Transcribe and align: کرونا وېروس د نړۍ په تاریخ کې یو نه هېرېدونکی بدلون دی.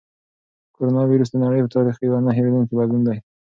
کرونا 0.75 1.01
وېروس 1.05 1.29
د 1.31 1.35
نړۍ 1.43 1.59
په 1.63 1.69
تاریخ 1.75 1.95
کې 1.99 2.05
یو 2.07 2.17
نه 2.25 2.31
هېرېدونکی 2.37 2.73
بدلون 2.79 3.01
دی. 3.07 3.17